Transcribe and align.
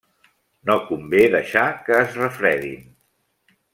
No 0.69 0.77
convé 0.87 1.21
deixar 1.35 1.67
que 1.89 1.99
es 2.07 2.17
refredin. 2.23 2.89